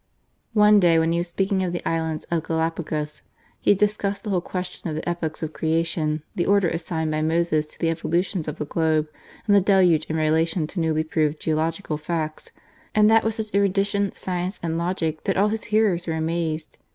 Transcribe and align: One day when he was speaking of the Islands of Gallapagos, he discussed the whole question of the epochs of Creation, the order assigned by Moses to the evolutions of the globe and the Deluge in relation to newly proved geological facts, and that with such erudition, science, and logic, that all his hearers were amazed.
One 0.55 0.79
day 0.79 0.97
when 0.97 1.11
he 1.11 1.19
was 1.19 1.27
speaking 1.27 1.61
of 1.61 1.73
the 1.73 1.87
Islands 1.87 2.25
of 2.31 2.41
Gallapagos, 2.47 3.21
he 3.59 3.75
discussed 3.75 4.23
the 4.23 4.31
whole 4.31 4.41
question 4.41 4.89
of 4.89 4.95
the 4.95 5.07
epochs 5.07 5.43
of 5.43 5.53
Creation, 5.53 6.23
the 6.33 6.47
order 6.47 6.67
assigned 6.67 7.11
by 7.11 7.21
Moses 7.21 7.67
to 7.67 7.79
the 7.79 7.91
evolutions 7.91 8.47
of 8.47 8.57
the 8.57 8.65
globe 8.65 9.07
and 9.45 9.55
the 9.55 9.61
Deluge 9.61 10.05
in 10.05 10.15
relation 10.15 10.65
to 10.65 10.79
newly 10.79 11.03
proved 11.03 11.39
geological 11.39 11.97
facts, 11.97 12.51
and 12.95 13.11
that 13.11 13.23
with 13.23 13.35
such 13.35 13.53
erudition, 13.53 14.11
science, 14.15 14.59
and 14.63 14.75
logic, 14.79 15.23
that 15.25 15.37
all 15.37 15.49
his 15.49 15.65
hearers 15.65 16.07
were 16.07 16.15
amazed. 16.15 16.79